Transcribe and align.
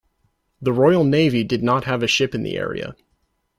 The 0.59 0.73
Royal 0.73 1.03
Navy 1.03 1.43
did 1.43 1.61
not 1.61 1.83
have 1.83 2.01
a 2.01 2.07
ship 2.07 2.33
in 2.33 2.41
the 2.41 2.57
area. 2.57 2.95